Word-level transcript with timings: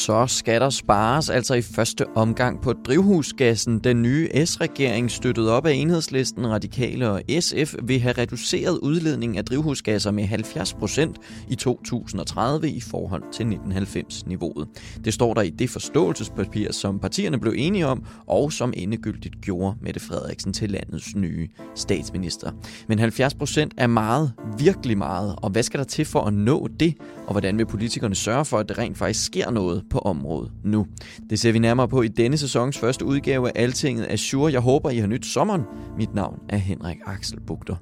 Så 0.00 0.26
skal 0.26 0.60
der 0.60 0.70
spares 0.70 1.30
altså 1.30 1.54
i 1.54 1.62
første 1.62 2.06
omgang 2.16 2.62
på 2.62 2.72
drivhusgassen. 2.72 3.78
Den 3.78 4.02
nye 4.02 4.28
S-regering 4.44 5.10
støttet 5.10 5.50
op 5.50 5.66
af 5.66 5.72
enhedslisten, 5.72 6.48
radikale 6.48 7.10
og 7.10 7.22
SF 7.40 7.74
vil 7.82 8.00
have 8.00 8.12
reduceret 8.12 8.78
udledningen 8.78 9.38
af 9.38 9.44
drivhusgasser 9.44 10.10
med 10.10 10.24
70 10.24 10.74
procent 10.74 11.18
i 11.48 11.54
2030 11.54 12.70
i 12.70 12.80
forhold 12.80 13.22
til 13.32 13.44
1990-niveauet. 13.44 14.68
Det 15.04 15.14
står 15.14 15.34
der 15.34 15.42
i 15.42 15.50
det 15.50 15.70
forståelsespapir, 15.70 16.72
som 16.72 16.98
partierne 16.98 17.40
blev 17.40 17.54
enige 17.56 17.86
om, 17.86 18.04
og 18.26 18.52
som 18.52 18.72
endegyldigt 18.76 19.40
gjorde 19.40 19.76
Mette 19.82 20.00
Frederiksen 20.00 20.52
til 20.52 20.70
landets 20.70 21.16
nye 21.16 21.48
statsminister. 21.74 22.50
Men 22.88 22.98
70 22.98 23.34
procent 23.34 23.74
er 23.76 23.86
meget, 23.86 24.32
virkelig 24.58 24.98
meget, 24.98 25.34
og 25.36 25.50
hvad 25.50 25.62
skal 25.62 25.78
der 25.78 25.86
til 25.86 26.04
for 26.04 26.20
at 26.20 26.34
nå 26.34 26.68
det? 26.80 26.94
Og 27.26 27.32
hvordan 27.32 27.58
vil 27.58 27.66
politikerne 27.66 28.14
sørge 28.14 28.44
for, 28.44 28.58
at 28.58 28.68
det 28.68 28.78
rent 28.78 28.98
faktisk 28.98 29.24
sker 29.24 29.50
noget 29.50 29.84
på 29.90 29.98
området 30.06 30.52
nu. 30.64 30.86
Det 31.30 31.40
ser 31.40 31.52
vi 31.52 31.58
nærmere 31.58 31.88
på 31.88 32.02
i 32.02 32.08
denne 32.08 32.36
sæsons 32.36 32.78
første 32.78 33.04
udgave 33.04 33.48
af 33.48 33.62
Altinget 33.62 34.06
Azure. 34.10 34.52
Jeg 34.52 34.60
håber, 34.60 34.90
I 34.90 34.98
har 34.98 35.06
nyt 35.06 35.26
sommeren. 35.26 35.62
Mit 35.96 36.14
navn 36.14 36.38
er 36.48 36.56
Henrik 36.56 36.98
Axel 37.06 37.40
Bugter. 37.40 37.76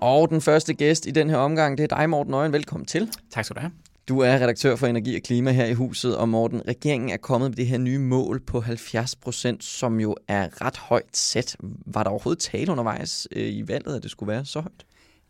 Og 0.00 0.28
den 0.30 0.40
første 0.40 0.74
gæst 0.74 1.06
i 1.06 1.10
den 1.10 1.30
her 1.30 1.36
omgang, 1.36 1.78
det 1.78 1.92
er 1.92 1.96
dig, 1.96 2.10
Morten 2.10 2.34
Øjen. 2.34 2.52
Velkommen 2.52 2.86
til. 2.86 3.08
Tak 3.30 3.44
skal 3.44 3.56
du 3.56 3.60
have. 3.60 3.72
Du 4.08 4.18
er 4.18 4.34
redaktør 4.34 4.76
for 4.76 4.86
Energi 4.86 5.16
og 5.16 5.22
Klima 5.22 5.50
her 5.50 5.64
i 5.64 5.72
huset, 5.72 6.16
og 6.16 6.28
Morten, 6.28 6.62
regeringen 6.68 7.10
er 7.10 7.16
kommet 7.16 7.50
med 7.50 7.56
det 7.56 7.66
her 7.66 7.78
nye 7.78 7.98
mål 7.98 8.40
på 8.40 8.60
70 8.60 9.16
procent, 9.16 9.64
som 9.64 10.00
jo 10.00 10.16
er 10.28 10.64
ret 10.64 10.76
højt 10.76 11.16
sat. 11.16 11.56
Var 11.86 12.02
der 12.02 12.10
overhovedet 12.10 12.42
tale 12.42 12.72
undervejs 12.72 13.28
øh, 13.36 13.48
i 13.48 13.68
valget, 13.68 13.96
at 13.96 14.02
det 14.02 14.10
skulle 14.10 14.32
være 14.32 14.44
så 14.44 14.60
højt? 14.60 14.84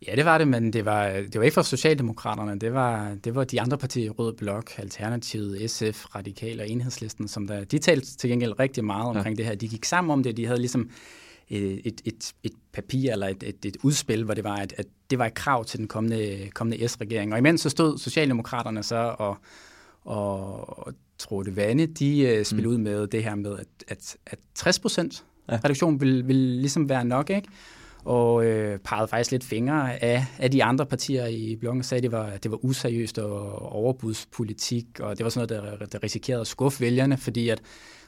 Ja, 0.07 0.15
det 0.15 0.25
var 0.25 0.37
det, 0.37 0.47
men 0.47 0.73
det 0.73 0.85
var, 0.85 1.07
det 1.09 1.35
var 1.35 1.43
ikke 1.43 1.55
fra 1.55 1.63
Socialdemokraterne. 1.63 2.59
Det 2.59 2.73
var, 2.73 3.15
det 3.23 3.35
var 3.35 3.43
de 3.43 3.61
andre 3.61 3.77
partier 3.77 4.11
Rød 4.11 4.33
Blok, 4.33 4.71
Alternativet, 4.77 5.71
SF, 5.71 6.15
Radikal 6.15 6.59
og 6.59 6.69
Enhedslisten, 6.69 7.27
som 7.27 7.47
der, 7.47 7.63
de 7.63 7.77
talte 7.77 8.17
til 8.17 8.29
gengæld 8.29 8.59
rigtig 8.59 8.85
meget 8.85 9.05
omkring 9.05 9.37
ja. 9.37 9.43
det 9.43 9.45
her. 9.45 9.55
De 9.55 9.67
gik 9.67 9.85
sammen 9.85 10.11
om 10.11 10.23
det. 10.23 10.37
De 10.37 10.45
havde 10.45 10.59
ligesom 10.59 10.89
et, 11.49 11.81
et, 11.85 12.01
et, 12.05 12.33
et 12.43 12.51
papir 12.73 13.11
eller 13.11 13.27
et, 13.27 13.43
et, 13.43 13.65
et 13.65 13.77
udspil, 13.83 14.23
hvor 14.23 14.33
det 14.33 14.43
var, 14.43 14.55
at, 14.55 14.73
at 14.77 14.85
det 15.09 15.19
var 15.19 15.25
et 15.25 15.33
krav 15.33 15.65
til 15.65 15.79
den 15.79 15.87
kommende, 15.87 16.49
kommende 16.53 16.87
S-regering. 16.87 17.33
Og 17.33 17.39
imens 17.39 17.61
så 17.61 17.69
stod 17.69 17.97
Socialdemokraterne 17.97 18.83
så 18.83 19.15
og, 19.19 19.37
og 20.05 20.93
Troede 21.17 21.55
Vande, 21.55 21.87
de 21.87 22.37
uh, 22.39 22.45
spillede 22.45 22.67
mm. 22.67 22.73
ud 22.73 22.77
med 22.77 23.07
det 23.07 23.23
her 23.23 23.35
med, 23.35 23.59
at, 23.59 23.67
at, 23.87 24.17
at 24.25 24.39
60 24.55 24.79
procent 24.79 25.23
ja. 25.49 25.59
reduktion 25.63 26.01
vil, 26.01 26.27
vil 26.27 26.35
ligesom 26.35 26.89
være 26.89 27.05
nok, 27.05 27.29
ikke? 27.29 27.47
Og 28.05 28.45
øh, 28.45 28.79
pegede 28.79 29.07
faktisk 29.07 29.31
lidt 29.31 29.43
fingre 29.43 30.03
af, 30.03 30.25
af 30.39 30.51
de 30.51 30.63
andre 30.63 30.85
partier 30.85 31.25
i 31.25 31.55
blokken 31.59 31.81
og 31.81 31.85
sagde, 31.85 31.99
at 31.99 32.03
det 32.03 32.11
var, 32.11 32.37
det 32.37 32.51
var 32.51 32.65
useriøst 32.65 33.19
og 33.19 33.71
overbudspolitik, 33.71 34.85
og 34.99 35.17
det 35.17 35.23
var 35.23 35.29
sådan 35.29 35.61
noget, 35.61 35.79
der, 35.79 35.85
der 35.85 36.03
risikerede 36.03 36.41
at 36.41 36.47
skuffe 36.47 36.81
vælgerne, 36.81 37.17
fordi 37.17 37.49
at 37.49 37.61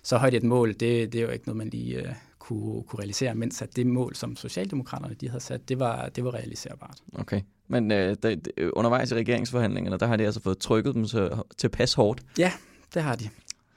så 0.04 0.18
højt 0.18 0.34
et 0.34 0.44
mål, 0.44 0.70
det, 0.70 1.14
det 1.14 1.16
er 1.16 1.22
jo 1.22 1.30
ikke 1.30 1.46
noget, 1.46 1.58
man 1.58 1.70
lige 1.70 1.96
øh, 1.96 2.14
kunne, 2.40 2.84
kunne 2.84 3.00
realisere, 3.00 3.36
mens 3.36 3.62
at 3.62 3.76
det 3.76 3.88
mål, 3.88 4.16
som 4.16 4.36
Socialdemokraterne 4.36 5.16
de 5.22 5.30
havde 5.30 5.44
sat, 5.44 5.70
det 5.70 5.80
var, 5.80 6.10
det 6.10 6.24
var 6.24 6.34
realiserbart. 6.34 6.98
Okay, 7.14 7.42
men 7.68 7.92
øh, 7.92 8.16
der, 8.24 8.36
undervejs 8.74 9.12
i 9.12 9.16
regeringsforhandlingerne, 9.16 9.98
der 9.98 10.08
har 10.08 10.16
de 10.16 10.26
altså 10.26 10.42
fået 10.42 10.58
trykket 10.58 10.96
dem 10.96 11.06
til, 11.06 11.30
til 11.58 11.70
pas 11.70 11.94
hårdt. 11.94 12.22
Ja, 12.38 12.52
det 12.94 13.02
har 13.02 13.16
de. 13.16 13.30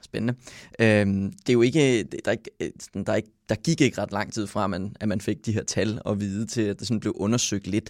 Spændende. 0.09 0.33
Øhm, 0.79 1.31
det 1.31 1.49
er 1.49 1.53
jo 1.53 1.61
ikke, 1.61 2.03
der, 2.03 2.17
er 2.25 2.31
ikke, 2.31 2.51
øh, 2.59 2.69
der, 3.05 3.11
er 3.11 3.15
ikke, 3.15 3.31
der 3.49 3.55
gik 3.55 3.81
ikke 3.81 4.01
ret 4.01 4.11
lang 4.11 4.33
tid 4.33 4.47
fra, 4.47 4.63
at 4.63 4.69
man, 4.69 4.95
at 4.99 5.07
man 5.07 5.21
fik 5.21 5.45
de 5.45 5.53
her 5.53 5.63
tal 5.63 6.01
og 6.05 6.19
vide 6.19 6.45
til, 6.45 6.61
at 6.61 6.79
det 6.79 6.87
sådan 6.87 6.99
blev 6.99 7.13
undersøgt 7.15 7.67
lidt. 7.67 7.89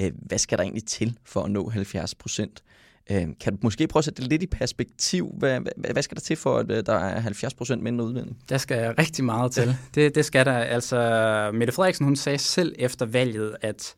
Øh, 0.00 0.12
hvad 0.14 0.38
skal 0.38 0.58
der 0.58 0.64
egentlig 0.64 0.84
til 0.84 1.18
for 1.24 1.42
at 1.42 1.50
nå 1.50 1.68
70 1.68 2.14
procent? 2.14 2.62
Øh, 3.10 3.26
kan 3.40 3.52
du 3.52 3.58
måske 3.62 3.86
prøve 3.86 4.00
at 4.00 4.04
sætte 4.04 4.22
det 4.22 4.30
lidt 4.30 4.42
i 4.42 4.46
perspektiv? 4.46 5.34
Hvad, 5.38 5.60
hvad, 5.60 5.92
hvad 5.92 6.02
skal 6.02 6.16
der 6.16 6.20
til 6.20 6.36
for, 6.36 6.58
at 6.58 6.70
øh, 6.70 6.86
der 6.86 6.94
er 6.94 7.20
70 7.20 7.54
procent 7.54 7.82
mindre 7.82 8.04
udledning? 8.04 8.36
Der 8.48 8.58
skal 8.58 8.94
rigtig 8.94 9.24
meget 9.24 9.52
til. 9.52 9.76
det, 9.94 10.14
det 10.14 10.24
skal 10.24 10.46
der. 10.46 10.58
Altså, 10.58 11.50
Mette 11.54 11.72
Frederiksen 11.72 12.04
hun 12.04 12.16
sagde 12.16 12.38
selv 12.38 12.74
efter 12.78 13.06
valget, 13.06 13.56
at 13.60 13.94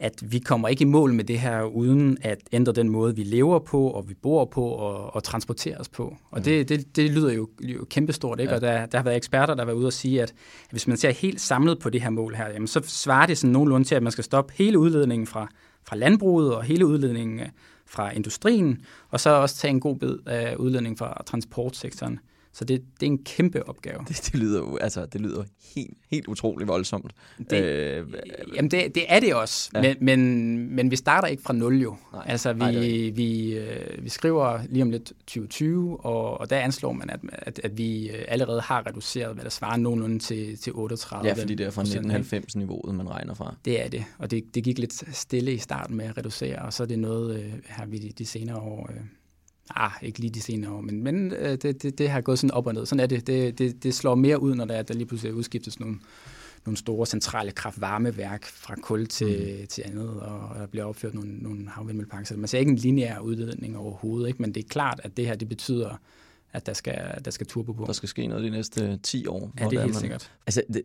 at 0.00 0.32
vi 0.32 0.38
kommer 0.38 0.68
ikke 0.68 0.82
i 0.82 0.84
mål 0.84 1.12
med 1.12 1.24
det 1.24 1.40
her, 1.40 1.62
uden 1.62 2.18
at 2.20 2.38
ændre 2.52 2.72
den 2.72 2.88
måde, 2.88 3.16
vi 3.16 3.22
lever 3.22 3.58
på, 3.58 3.90
og 3.90 4.08
vi 4.08 4.14
bor 4.14 4.44
på, 4.44 4.64
og, 4.64 5.14
og 5.14 5.24
transporterer 5.24 5.78
os 5.78 5.88
på. 5.88 6.16
Og 6.30 6.38
mm. 6.38 6.42
det, 6.42 6.68
det, 6.68 6.96
det 6.96 7.10
lyder 7.10 7.32
jo, 7.32 7.48
jo 7.62 7.84
kæmpestort, 7.90 8.40
ikke? 8.40 8.50
Ja. 8.50 8.56
Og 8.56 8.60
der, 8.60 8.86
der 8.86 8.98
har 8.98 9.04
været 9.04 9.16
eksperter, 9.16 9.54
der 9.54 9.62
har 9.62 9.66
været 9.66 9.76
ude 9.76 9.86
og 9.86 9.92
sige, 9.92 10.22
at 10.22 10.34
hvis 10.70 10.86
man 10.86 10.96
ser 10.96 11.10
helt 11.10 11.40
samlet 11.40 11.78
på 11.78 11.90
det 11.90 12.02
her 12.02 12.10
mål 12.10 12.34
her, 12.34 12.48
jamen, 12.48 12.68
så 12.68 12.80
svarer 12.84 13.26
det 13.26 13.38
sådan 13.38 13.52
nogenlunde 13.52 13.88
til, 13.88 13.94
at 13.94 14.02
man 14.02 14.12
skal 14.12 14.24
stoppe 14.24 14.52
hele 14.56 14.78
udledningen 14.78 15.26
fra, 15.26 15.48
fra 15.84 15.96
landbruget, 15.96 16.54
og 16.54 16.62
hele 16.62 16.86
udledningen 16.86 17.40
fra 17.86 18.10
industrien, 18.10 18.78
og 19.10 19.20
så 19.20 19.30
også 19.30 19.56
tage 19.56 19.70
en 19.70 19.80
god 19.80 19.96
bid 19.96 20.16
af 20.26 20.56
udledningen 20.56 20.96
fra 20.96 21.22
transportsektoren. 21.26 22.18
Så 22.52 22.64
det, 22.64 22.82
det 23.00 23.06
er 23.06 23.10
en 23.10 23.24
kæmpe 23.24 23.68
opgave. 23.68 23.98
Det, 24.08 24.30
det 24.32 24.34
lyder 24.34 24.58
jo 24.58 24.76
altså, 24.76 25.06
det 25.06 25.20
lyder 25.20 25.44
helt, 25.74 25.98
helt 26.10 26.26
utroligt 26.26 26.68
voldsomt. 26.68 27.12
Det, 27.50 27.64
øh, 27.64 28.06
jamen 28.54 28.70
det, 28.70 28.94
det 28.94 29.04
er 29.08 29.20
det 29.20 29.34
også, 29.34 29.70
ja. 29.74 29.80
men, 29.80 29.96
men, 30.00 30.74
men 30.74 30.90
vi 30.90 30.96
starter 30.96 31.28
ikke 31.28 31.42
fra 31.42 31.52
nul 31.52 31.82
jo. 31.82 31.96
Nej, 32.12 32.22
altså 32.26 32.52
vi, 32.52 32.58
nej, 32.58 32.72
vi, 33.14 33.58
øh, 33.58 34.04
vi 34.04 34.08
skriver 34.08 34.60
lige 34.68 34.82
om 34.82 34.90
lidt 34.90 35.04
2020, 35.04 36.04
og, 36.04 36.40
og 36.40 36.50
der 36.50 36.58
anslår 36.58 36.92
man, 36.92 37.10
at, 37.10 37.20
at, 37.32 37.60
at 37.64 37.78
vi 37.78 38.10
øh, 38.10 38.24
allerede 38.28 38.60
har 38.60 38.86
reduceret, 38.86 39.34
hvad 39.34 39.44
der 39.44 39.50
svarer 39.50 39.76
nogenlunde 39.76 40.18
til, 40.18 40.58
til 40.58 40.72
38. 40.72 41.28
Ja, 41.28 41.34
fordi 41.34 41.54
det 41.54 41.66
er 41.66 41.70
fra 41.70 41.82
1990-niveauet, 41.82 42.94
man 42.94 43.10
regner 43.10 43.34
fra. 43.34 43.56
Det 43.64 43.84
er 43.84 43.88
det, 43.88 44.04
og 44.18 44.30
det, 44.30 44.54
det 44.54 44.64
gik 44.64 44.78
lidt 44.78 45.16
stille 45.16 45.52
i 45.52 45.58
starten 45.58 45.96
med 45.96 46.04
at 46.04 46.18
reducere, 46.18 46.58
og 46.58 46.72
så 46.72 46.82
er 46.82 46.86
det 46.86 46.98
noget 46.98 47.40
øh, 47.40 47.52
her 47.66 47.86
vi 47.86 47.98
de, 47.98 48.12
de 48.18 48.26
senere 48.26 48.56
år... 48.56 48.90
Øh, 48.92 49.00
Ah, 49.76 49.90
ikke 50.02 50.18
lige 50.18 50.30
de 50.30 50.40
senere 50.40 50.72
år, 50.72 50.80
men, 50.80 51.02
men 51.02 51.32
øh, 51.32 51.58
det, 51.62 51.82
det, 51.82 51.98
det 51.98 52.10
har 52.10 52.20
gået 52.20 52.38
sådan 52.38 52.50
op 52.50 52.66
og 52.66 52.74
ned. 52.74 52.86
Sådan 52.86 53.00
er 53.00 53.06
det. 53.06 53.26
Det, 53.26 53.58
det, 53.58 53.82
det 53.82 53.94
slår 53.94 54.14
mere 54.14 54.42
ud, 54.42 54.54
når 54.54 54.64
der, 54.64 54.82
der 54.82 54.94
lige 54.94 55.06
pludselig 55.06 55.34
udskiftes 55.34 55.80
nogle, 55.80 55.96
nogle 56.66 56.76
store 56.76 57.06
centrale 57.06 57.52
kraftvarmeværk 57.52 58.44
fra 58.46 58.74
kul 58.74 59.06
til, 59.06 59.58
mm. 59.60 59.66
til 59.66 59.82
andet, 59.86 60.20
og 60.20 60.56
der 60.58 60.66
bliver 60.66 60.84
opført 60.84 61.14
nogle, 61.14 61.38
nogle 61.38 61.68
havvindmølleparker. 61.68 62.26
Så 62.26 62.36
man 62.36 62.48
ser 62.48 62.58
ikke 62.58 62.70
en 62.70 62.76
lineær 62.76 63.18
udledning 63.18 63.78
overhovedet, 63.78 64.28
ikke? 64.28 64.42
men 64.42 64.54
det 64.54 64.64
er 64.64 64.68
klart, 64.68 65.00
at 65.04 65.16
det 65.16 65.26
her 65.26 65.34
det 65.34 65.48
betyder 65.48 65.96
at 66.52 66.66
der 66.66 66.72
skal, 66.72 66.98
der 67.24 67.30
skal 67.30 67.46
turbo 67.46 67.72
på. 67.72 67.84
Der 67.86 67.92
skal 67.92 68.08
ske 68.08 68.26
noget 68.26 68.44
de 68.44 68.50
næste 68.50 68.96
10 69.02 69.26
år. 69.26 69.52
Ja, 69.60 69.64
det 69.64 69.76
er 69.76 69.80
helt 69.80 69.94
man, 69.94 70.00
sikkert. 70.00 70.32
Altså, 70.46 70.62
det, 70.72 70.82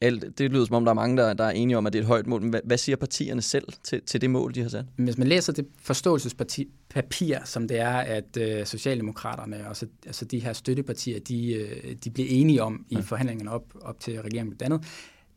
det, 0.00 0.38
det 0.38 0.50
lyder 0.50 0.64
som 0.64 0.74
om, 0.74 0.84
der 0.84 0.90
er 0.90 0.94
mange, 0.94 1.16
der, 1.16 1.32
der 1.32 1.44
er 1.44 1.50
enige 1.50 1.78
om, 1.78 1.86
at 1.86 1.92
det 1.92 1.98
er 1.98 2.02
et 2.02 2.06
højt 2.06 2.26
mål. 2.26 2.40
Men 2.40 2.50
hvad, 2.50 2.60
hvad 2.64 2.78
siger 2.78 2.96
partierne 2.96 3.42
selv 3.42 3.64
til, 3.82 4.02
til 4.02 4.20
det 4.20 4.30
mål, 4.30 4.54
de 4.54 4.62
har 4.62 4.68
sat? 4.68 4.84
Hvis 4.96 5.18
man 5.18 5.28
læser 5.28 5.52
det 5.52 5.66
forståelsespapir, 5.78 7.38
som 7.44 7.68
det 7.68 7.78
er, 7.78 7.96
at 7.96 8.38
uh, 8.40 8.66
Socialdemokraterne 8.66 9.68
og 9.68 9.76
så, 9.76 9.86
altså 10.06 10.24
de 10.24 10.38
her 10.38 10.52
støttepartier, 10.52 11.20
de, 11.20 11.68
uh, 11.84 11.92
de 12.04 12.10
blev 12.10 12.26
enige 12.28 12.62
om 12.62 12.86
i 12.88 12.94
ja. 12.94 13.00
forhandlingerne 13.00 13.50
op, 13.50 13.64
op 13.80 14.00
til 14.00 14.22
regeringen 14.22 14.56
blandt 14.56 14.74
andet, 14.74 14.88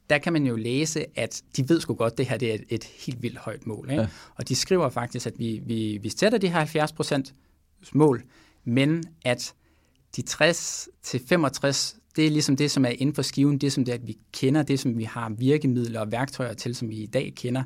der 0.09 0.17
kan 0.17 0.33
man 0.33 0.45
jo 0.45 0.55
læse, 0.55 1.05
at 1.15 1.43
de 1.57 1.69
ved 1.69 1.79
sgu 1.79 1.93
godt, 1.93 2.11
at 2.11 2.17
det 2.17 2.25
her 2.25 2.37
det 2.37 2.49
er 2.49 2.55
et, 2.55 2.63
et 2.69 2.83
helt 2.83 3.21
vildt 3.21 3.37
højt 3.37 3.67
mål. 3.67 3.89
Ikke? 3.89 4.01
Ja. 4.01 4.07
Og 4.35 4.49
de 4.49 4.55
skriver 4.55 4.89
faktisk, 4.89 5.27
at 5.27 5.33
vi, 5.37 5.61
vi, 5.65 5.99
vi 6.01 6.09
sætter 6.09 6.37
de 6.37 6.47
her 6.47 6.57
70 6.57 6.91
procent 6.91 7.33
mål, 7.93 8.23
men 8.63 9.03
at 9.25 9.53
de 10.15 10.21
60 10.21 10.89
til 11.03 11.21
65, 11.27 11.95
det 12.15 12.25
er 12.25 12.31
ligesom 12.31 12.55
det, 12.55 12.71
som 12.71 12.85
er 12.85 12.89
inden 12.89 13.15
for 13.15 13.21
skiven, 13.21 13.57
det 13.57 13.73
som 13.73 13.85
det, 13.85 13.91
at 13.91 14.07
vi 14.07 14.17
kender, 14.33 14.63
det 14.63 14.79
som 14.79 14.97
vi 14.97 15.03
har 15.03 15.29
virkemidler 15.29 15.99
og 15.99 16.11
værktøjer 16.11 16.53
til, 16.53 16.75
som 16.75 16.89
vi 16.89 16.95
i 16.95 17.05
dag 17.05 17.33
kender. 17.35 17.63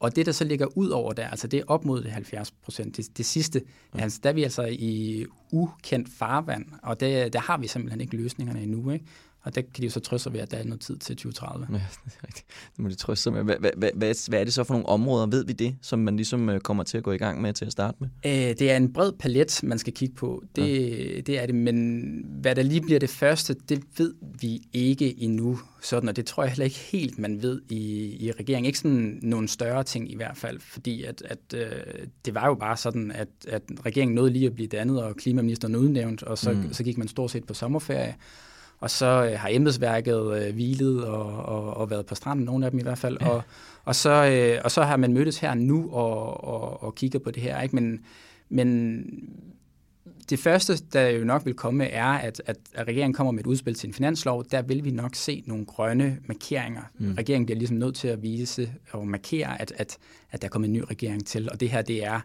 Og 0.00 0.16
det, 0.16 0.26
der 0.26 0.32
så 0.32 0.44
ligger 0.44 0.66
ud 0.78 0.88
over 0.88 1.12
der, 1.12 1.28
altså 1.28 1.46
det 1.46 1.58
er 1.60 1.64
op 1.66 1.84
mod 1.84 2.02
det 2.02 2.10
70 2.10 2.50
procent. 2.50 2.96
Det, 2.96 3.18
det 3.18 3.26
sidste, 3.26 3.62
ja. 3.94 4.00
altså, 4.00 4.20
der 4.22 4.28
er 4.28 4.34
vi 4.34 4.42
altså 4.42 4.64
i 4.64 5.24
ukendt 5.52 6.08
farvand, 6.18 6.66
og 6.82 7.00
der, 7.00 7.28
der 7.28 7.38
har 7.38 7.58
vi 7.58 7.66
simpelthen 7.66 8.00
ikke 8.00 8.16
løsningerne 8.16 8.62
endnu. 8.62 8.90
Ikke? 8.90 9.04
Og 9.46 9.54
der 9.54 9.60
kan 9.60 9.70
de 9.76 9.84
jo 9.84 9.90
så 9.90 10.00
trøste 10.00 10.22
sig 10.22 10.32
ved, 10.32 10.40
at 10.40 10.50
der 10.50 10.56
er 10.56 10.64
noget 10.64 10.80
tid 10.80 10.96
til 10.96 11.16
2030. 11.16 11.66
Ja, 11.70 11.74
det 12.04 12.12
er 12.22 12.26
rigtigt. 12.26 12.46
Det 12.76 12.78
må 12.78 12.88
de 12.88 12.94
trøste 12.94 13.22
sig 13.22 13.32
med. 13.32 13.42
Hvad, 13.42 13.56
hvad, 13.60 13.70
hvad, 13.76 13.90
hvad, 14.28 14.40
er 14.40 14.44
det 14.44 14.52
så 14.52 14.64
for 14.64 14.74
nogle 14.74 14.88
områder, 14.88 15.26
ved 15.26 15.44
vi 15.44 15.52
det, 15.52 15.76
som 15.82 15.98
man 15.98 16.16
ligesom 16.16 16.48
øh, 16.48 16.60
kommer 16.60 16.82
til 16.82 16.98
at 16.98 17.04
gå 17.04 17.12
i 17.12 17.18
gang 17.18 17.40
med 17.40 17.52
til 17.52 17.64
at 17.64 17.72
starte 17.72 17.96
med? 18.00 18.08
Øh, 18.26 18.58
det 18.58 18.70
er 18.70 18.76
en 18.76 18.92
bred 18.92 19.12
palet, 19.12 19.60
man 19.62 19.78
skal 19.78 19.92
kigge 19.92 20.14
på. 20.14 20.42
Det, 20.56 20.62
ja. 20.62 21.20
det 21.20 21.42
er 21.42 21.46
det, 21.46 21.54
men 21.54 22.26
hvad 22.40 22.54
der 22.54 22.62
lige 22.62 22.80
bliver 22.80 23.00
det 23.00 23.10
første, 23.10 23.56
det 23.68 23.82
ved 23.98 24.14
vi 24.40 24.62
ikke 24.72 25.22
endnu. 25.22 25.58
Sådan, 25.82 26.08
og 26.08 26.16
det 26.16 26.26
tror 26.26 26.42
jeg 26.42 26.50
heller 26.50 26.64
ikke 26.64 26.76
helt, 26.76 27.18
man 27.18 27.42
ved 27.42 27.60
i, 27.68 28.16
i 28.26 28.32
regeringen. 28.32 28.66
Ikke 28.66 28.78
sådan 28.78 29.18
nogle 29.22 29.48
større 29.48 29.84
ting 29.84 30.12
i 30.12 30.16
hvert 30.16 30.36
fald, 30.36 30.60
fordi 30.60 31.04
at, 31.04 31.22
at 31.24 31.38
øh, 31.54 32.06
det 32.24 32.34
var 32.34 32.46
jo 32.46 32.54
bare 32.54 32.76
sådan, 32.76 33.10
at, 33.10 33.28
at 33.48 33.62
regeringen 33.86 34.14
nåede 34.14 34.30
lige 34.30 34.46
at 34.46 34.54
blive 34.54 34.68
dannet, 34.68 35.02
og 35.02 35.16
klimaministeren 35.16 35.76
udnævnt, 35.76 36.22
og 36.22 36.38
så, 36.38 36.52
mm. 36.52 36.72
så 36.72 36.84
gik 36.84 36.98
man 36.98 37.08
stort 37.08 37.30
set 37.30 37.44
på 37.44 37.54
sommerferie. 37.54 38.14
Og 38.80 38.90
så 38.90 39.06
øh, 39.06 39.38
har 39.38 39.48
embedsværket 39.52 40.42
øh, 40.42 40.54
hvilet 40.54 41.04
og, 41.04 41.44
og, 41.44 41.76
og 41.76 41.90
været 41.90 42.06
på 42.06 42.14
stranden, 42.14 42.44
nogle 42.44 42.64
af 42.64 42.70
dem 42.70 42.80
i 42.80 42.82
hvert 42.82 42.98
fald. 42.98 43.16
Ja. 43.20 43.28
Og, 43.28 43.42
og, 43.84 43.94
så, 43.94 44.10
øh, 44.10 44.60
og 44.64 44.70
så 44.70 44.82
har 44.82 44.96
man 44.96 45.12
mødtes 45.12 45.38
her 45.38 45.54
nu 45.54 45.90
og, 45.92 46.44
og, 46.44 46.82
og 46.82 46.94
kigger 46.94 47.18
på 47.18 47.30
det 47.30 47.42
her. 47.42 47.60
Ikke? 47.60 47.74
Men, 47.74 48.00
men 48.48 49.02
det 50.30 50.38
første, 50.38 50.78
der 50.92 51.08
jo 51.08 51.24
nok 51.24 51.46
vil 51.46 51.54
komme, 51.54 51.84
er, 51.84 52.06
at, 52.06 52.42
at, 52.46 52.56
at 52.74 52.88
regeringen 52.88 53.14
kommer 53.14 53.32
med 53.32 53.40
et 53.40 53.46
udspil 53.46 53.74
til 53.74 53.86
en 53.86 53.94
finanslov. 53.94 54.44
Der 54.50 54.62
vil 54.62 54.84
vi 54.84 54.90
nok 54.90 55.14
se 55.14 55.42
nogle 55.46 55.64
grønne 55.66 56.18
markeringer. 56.26 56.82
Mm. 56.98 57.14
Regeringen 57.18 57.46
bliver 57.46 57.58
ligesom 57.58 57.76
nødt 57.76 57.94
til 57.94 58.08
at 58.08 58.22
vise 58.22 58.72
og 58.90 59.08
markere, 59.08 59.60
at, 59.60 59.72
at, 59.76 59.98
at 60.30 60.42
der 60.42 60.48
kommer 60.48 60.66
en 60.66 60.72
ny 60.72 60.82
regering 60.90 61.26
til. 61.26 61.50
Og 61.50 61.60
det 61.60 61.70
her, 61.70 61.82
det 61.82 62.04
er 62.04 62.20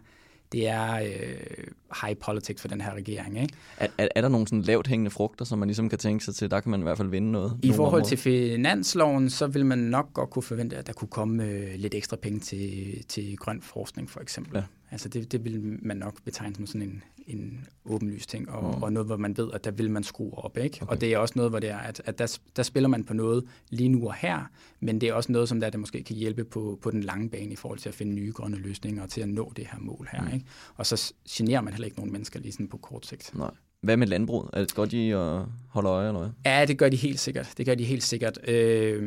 det 0.52 0.68
er 0.68 0.94
øh, 0.94 1.66
high 2.02 2.16
politics 2.16 2.60
for 2.60 2.68
den 2.68 2.80
her 2.80 2.94
regering. 2.94 3.42
Ikke? 3.42 3.54
Er, 3.76 3.86
er, 3.98 4.08
er 4.16 4.20
der 4.20 4.28
nogle 4.28 4.48
sådan 4.48 4.62
lavt 4.62 4.86
hængende 4.86 5.10
frugter, 5.10 5.44
som 5.44 5.58
man 5.58 5.68
ligesom 5.68 5.88
kan 5.88 5.98
tænke 5.98 6.24
sig 6.24 6.34
til? 6.34 6.50
Der 6.50 6.60
kan 6.60 6.70
man 6.70 6.80
i 6.80 6.82
hvert 6.82 6.96
fald 6.96 7.08
vinde 7.08 7.32
noget. 7.32 7.58
I 7.62 7.72
forhold 7.72 7.88
områder. 7.88 8.04
til 8.04 8.18
finansloven, 8.18 9.30
så 9.30 9.46
vil 9.46 9.66
man 9.66 9.78
nok 9.78 10.12
godt 10.14 10.30
kunne 10.30 10.42
forvente, 10.42 10.76
at 10.76 10.86
der 10.86 10.92
kunne 10.92 11.08
komme 11.08 11.44
øh, 11.44 11.74
lidt 11.76 11.94
ekstra 11.94 12.16
penge 12.16 12.40
til, 12.40 13.04
til 13.08 13.36
grøn 13.36 13.62
forskning, 13.62 14.10
for 14.10 14.20
eksempel. 14.20 14.56
Ja. 14.56 14.62
Altså 14.92 15.08
det, 15.08 15.32
det 15.32 15.44
vil 15.44 15.78
man 15.82 15.96
nok 15.96 16.22
betegne 16.24 16.54
som 16.54 16.66
sådan 16.66 16.82
en, 16.82 17.02
en 17.26 17.66
åbenlyst 17.84 18.30
ting, 18.30 18.50
og, 18.50 18.76
mm. 18.76 18.82
og 18.82 18.92
noget, 18.92 19.06
hvor 19.06 19.16
man 19.16 19.36
ved, 19.36 19.50
at 19.52 19.64
der 19.64 19.70
vil 19.70 19.90
man 19.90 20.04
skrue 20.04 20.38
op. 20.38 20.58
Ikke? 20.58 20.78
Okay. 20.82 20.90
Og 20.90 21.00
det 21.00 21.12
er 21.12 21.18
også 21.18 21.32
noget, 21.36 21.52
hvor 21.52 21.58
det 21.58 21.70
er, 21.70 21.78
at, 21.78 22.02
at 22.04 22.18
der, 22.18 22.38
der 22.56 22.62
spiller 22.62 22.88
man 22.88 23.04
på 23.04 23.14
noget 23.14 23.44
lige 23.70 23.88
nu 23.88 24.06
og 24.06 24.14
her, 24.14 24.50
men 24.80 25.00
det 25.00 25.08
er 25.08 25.14
også 25.14 25.32
noget, 25.32 25.48
som 25.48 25.60
der, 25.60 25.70
der 25.70 25.78
måske 25.78 26.02
kan 26.02 26.16
hjælpe 26.16 26.44
på, 26.44 26.78
på 26.82 26.90
den 26.90 27.02
lange 27.02 27.30
bane 27.30 27.52
i 27.52 27.56
forhold 27.56 27.78
til 27.78 27.88
at 27.88 27.94
finde 27.94 28.12
nye 28.12 28.32
grønne 28.32 28.56
løsninger 28.56 29.02
og 29.02 29.10
til 29.10 29.20
at 29.20 29.28
nå 29.28 29.52
det 29.56 29.66
her 29.72 29.78
mål 29.78 30.08
her. 30.12 30.22
Mm. 30.22 30.34
Ikke? 30.34 30.46
Og 30.74 30.86
så 30.86 31.14
generer 31.30 31.60
man 31.60 31.72
heller 31.72 31.86
ikke 31.86 31.96
nogen 31.96 32.12
mennesker 32.12 32.40
lige 32.40 32.52
sådan 32.52 32.68
på 32.68 32.76
kort 32.76 33.06
sigt. 33.06 33.34
Nej. 33.34 33.50
Hvad 33.82 33.96
med 33.96 34.06
landbruget? 34.06 34.50
Er 34.52 34.60
det 34.60 34.74
godt, 34.74 34.90
de 34.90 35.16
at 35.16 35.44
holde 35.68 35.88
øje 35.88 36.08
eller 36.08 36.20
hvad? 36.20 36.30
Ja, 36.46 36.64
det 36.64 36.78
gør 36.78 36.88
de 36.88 36.96
helt 36.96 37.20
sikkert. 37.20 37.52
Det 37.56 37.66
gør 37.66 37.74
de 37.74 37.84
helt 37.84 38.02
sikkert. 38.02 38.38
Øh, 38.48 39.02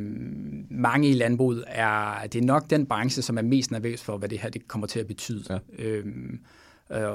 mange 0.70 1.10
i 1.10 1.14
landbruget 1.14 1.64
er, 1.68 2.28
det 2.28 2.42
er 2.42 2.46
nok 2.46 2.70
den 2.70 2.86
branche, 2.86 3.22
som 3.22 3.38
er 3.38 3.42
mest 3.42 3.72
nervøs 3.72 4.04
for, 4.04 4.18
hvad 4.18 4.30
det 4.30 4.40
her 4.40 4.50
det 4.50 4.68
kommer 4.68 4.88
til 4.88 5.00
at 5.00 5.08
betyde. 5.08 5.44
Ja. 5.50 5.86
Øh, 5.86 6.06
øh, 6.92 7.14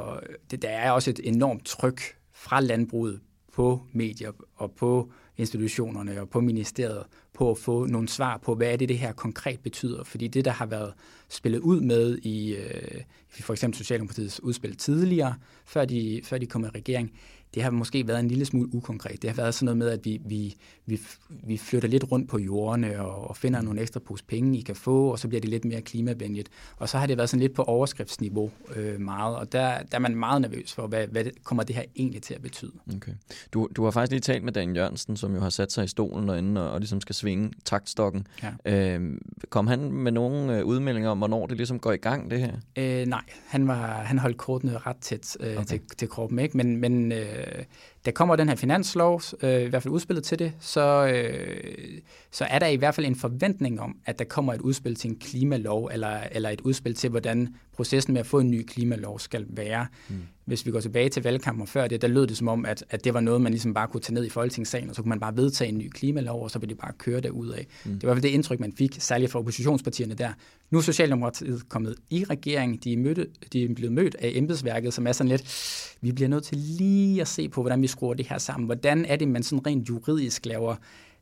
det, 0.51 0.63
der 0.63 0.69
er 0.69 0.91
også 0.91 1.11
et 1.11 1.21
enormt 1.25 1.65
tryk 1.67 2.01
fra 2.33 2.61
landbruget 2.61 3.21
på 3.53 3.81
medier 3.93 4.33
og 4.57 4.73
på 4.73 5.13
institutionerne 5.37 6.21
og 6.21 6.29
på 6.29 6.41
ministeriet 6.41 7.03
på 7.33 7.51
at 7.51 7.59
få 7.59 7.87
nogle 7.87 8.09
svar 8.09 8.37
på, 8.37 8.55
hvad 8.55 8.73
er 8.73 8.77
det, 8.77 8.89
det 8.89 8.99
her 8.99 9.13
konkret 9.13 9.61
betyder. 9.61 10.05
Fordi 10.05 10.29
det, 10.29 10.45
der 10.45 10.51
har 10.51 10.67
været 10.67 10.93
spillet 11.29 11.59
ud 11.59 11.81
med 11.81 12.19
i, 12.19 12.55
øh, 12.55 13.01
for 13.29 13.53
eksempel 13.53 13.79
Socialdemokratiets 13.79 14.43
udspil 14.43 14.77
tidligere, 14.77 15.35
før 15.65 15.85
de, 15.85 16.21
før 16.25 16.39
de 16.39 16.47
kom 16.47 16.65
i 16.65 16.69
regering, 16.69 17.13
det 17.55 17.63
har 17.63 17.71
måske 17.71 18.09
været 18.09 18.21
en 18.21 18.29
lille 18.29 18.45
smule 18.45 18.75
ukonkret. 18.75 19.23
Det 19.23 19.31
har 19.31 19.37
været 19.37 19.55
sådan 19.55 19.65
noget 19.65 19.77
med, 19.77 19.89
at 19.89 20.05
vi, 20.05 20.21
vi, 20.25 20.57
vi, 20.87 21.01
vi 21.29 21.57
flytter 21.57 21.89
lidt 21.89 22.05
rundt 22.13 22.29
på 22.29 22.39
jordene 22.39 23.01
og, 23.01 23.29
og 23.29 23.37
finder 23.37 23.63
nogle 23.63 23.81
ekstra 23.81 24.01
pose 24.01 24.25
penge, 24.25 24.59
I 24.59 24.61
kan 24.61 24.77
få, 24.77 25.07
og 25.07 25.19
så 25.19 25.29
bliver 25.29 25.41
det 25.41 25.51
lidt 25.51 25.65
mere 25.65 25.81
klimavenligt. 25.81 26.49
Og 26.77 26.89
så 26.89 26.99
har 26.99 27.07
det 27.07 27.17
været 27.17 27.31
sådan 27.31 27.41
lidt 27.41 27.55
på 27.55 27.63
overskriftsniveau 27.63 28.51
øh, 28.77 29.01
meget, 29.01 29.37
og 29.37 29.53
der, 29.53 29.83
der 29.83 29.97
er 29.97 29.99
man 29.99 30.17
meget 30.17 30.43
nervøs 30.43 30.73
for, 30.73 30.87
hvad, 30.87 31.07
hvad 31.07 31.25
det, 31.25 31.45
kommer 31.45 31.63
det 31.63 31.77
her 31.77 31.85
egentlig 31.97 32.23
til 32.23 32.35
at 32.35 32.43
betyde. 32.43 32.73
Okay. 32.97 33.13
Du, 33.53 33.69
du 33.77 33.85
har 33.85 33.91
faktisk 33.91 34.11
lige 34.11 34.21
talt 34.21 34.45
med 34.45 34.53
Dan 34.53 34.77
Jørgensen, 34.77 35.17
som 35.17 35.35
jo 35.35 35.41
har 35.41 35.51
sat 35.51 35.73
sig 35.73 35.85
i 35.85 35.89
stolen 35.89 36.29
derinde 36.29 36.63
og, 36.63 36.71
og 36.71 36.81
ligesom 36.81 37.01
skal 37.01 37.15
svinge 37.31 37.51
taktstokken. 37.65 38.27
Ja. 38.43 38.97
Øh, 38.99 39.19
kom 39.51 39.67
han 39.67 39.93
med 39.93 40.13
nogle 40.13 40.59
øh, 40.59 40.65
udmeldinger 40.65 41.11
om, 41.11 41.19
hvornår 41.19 41.47
det 41.47 41.57
ligesom 41.57 41.79
går 41.79 41.93
i 41.93 41.97
gang, 41.97 42.31
det 42.31 42.41
her? 42.41 42.53
Øh, 42.77 43.07
nej, 43.07 43.23
han, 43.47 43.69
var, 43.69 43.87
han 43.87 44.19
holdt 44.19 44.37
kortene 44.37 44.79
ret 44.79 44.97
tæt 44.97 45.37
øh, 45.41 45.53
okay. 45.53 45.65
til, 45.65 45.81
til 45.99 46.09
kroppen, 46.09 46.39
ikke? 46.39 46.57
men, 46.57 46.77
men 46.77 47.13
øh, 47.13 47.65
der 48.05 48.11
kommer 48.11 48.37
den 48.37 48.49
her 48.49 48.57
finanslov, 48.57 49.23
øh, 49.43 49.63
i 49.63 49.67
hvert 49.67 49.83
fald 49.83 49.95
udspillet 49.95 50.25
til 50.25 50.39
det, 50.39 50.53
så, 50.61 51.07
øh, 51.07 52.01
så 52.31 52.45
er 52.45 52.59
der 52.59 52.67
i 52.67 52.77
hvert 52.77 52.95
fald 52.95 53.07
en 53.07 53.17
forventning 53.17 53.81
om, 53.81 53.97
at 54.07 54.19
der 54.19 54.25
kommer 54.25 54.55
et 54.55 54.61
udspil 54.61 54.95
til 54.95 55.11
en 55.11 55.17
klimalov, 55.17 55.91
eller, 55.93 56.19
eller 56.33 56.51
et 56.51 56.61
udspil 56.61 56.95
til, 56.95 57.11
hvordan 57.11 57.55
processen 57.73 58.13
med 58.13 58.21
at 58.21 58.27
få 58.27 58.39
en 58.39 58.51
ny 58.51 58.63
klimalov 58.63 59.19
skal 59.19 59.47
være. 59.49 59.87
Mm. 60.09 60.17
Hvis 60.51 60.67
vi 60.67 60.71
går 60.71 60.81
tilbage 60.81 61.09
til 61.09 61.23
valgkampen 61.23 61.67
før 61.67 61.87
det, 61.87 62.03
der 62.03 62.09
lød 62.09 62.27
det 62.27 62.37
som 62.37 62.49
om, 62.49 62.65
at, 62.65 62.85
at 62.91 63.05
det 63.05 63.15
var 63.15 63.21
noget, 63.21 63.41
man 63.41 63.53
ligesom 63.53 63.75
bare 63.75 63.89
kunne 63.89 64.01
tage 64.01 64.15
ned 64.15 64.25
i 64.25 64.29
Folketingssalen, 64.29 64.91
og 64.91 64.97
så 64.97 65.03
kunne 65.03 65.09
man 65.09 65.21
bare 65.21 65.37
vedtage 65.37 65.69
en 65.69 65.79
ny 65.79 65.89
klimalov, 65.89 66.43
og 66.43 66.51
så 66.51 66.59
ville 66.59 66.75
det 66.75 66.81
bare 66.81 66.93
køre 66.99 67.21
derud 67.21 67.49
af. 67.49 67.67
Mm. 67.85 67.93
Det 67.93 68.03
var 68.03 68.07
i 68.07 68.13
hvert 68.13 68.17
fald 68.17 68.23
det 68.23 68.29
indtryk, 68.29 68.61
man 68.61 68.73
fik, 68.73 68.97
særligt 68.99 69.33
fra 69.33 69.39
oppositionspartierne 69.39 70.15
der. 70.15 70.33
Nu 70.71 70.79
er 70.79 70.83
Socialdemokratiet 70.83 71.69
kommet 71.69 71.95
i 72.11 72.25
regering, 72.25 72.85
de 72.85 72.93
er, 72.93 72.97
mødte, 72.97 73.27
de 73.53 73.65
er 73.65 73.75
blevet 73.75 73.93
mødt 73.93 74.15
af 74.15 74.33
embedsværket, 74.35 74.95
som 74.95 75.07
er 75.07 75.13
sådan 75.13 75.29
lidt, 75.29 75.95
vi 76.01 76.13
bliver 76.13 76.29
nødt 76.29 76.45
til 76.45 76.59
lige 76.59 77.21
at 77.21 77.29
se 77.29 77.49
på, 77.49 77.61
hvordan 77.63 77.83
vi 77.83 77.87
skruer 77.87 78.15
det 78.15 78.27
her 78.27 78.39
sammen. 78.39 78.67
Hvordan 78.67 79.05
er 79.05 79.17
det, 79.17 79.29
man 79.29 79.43
sådan 79.43 79.67
rent 79.67 79.89
juridisk 79.89 80.47
laver 80.47 80.77